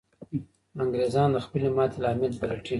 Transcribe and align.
انګریزان 0.81 1.29
د 1.33 1.37
خپلې 1.45 1.67
ماتې 1.75 1.97
لامل 2.03 2.31
پلټي. 2.39 2.69